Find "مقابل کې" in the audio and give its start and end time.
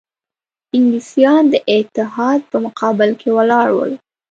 2.65-3.29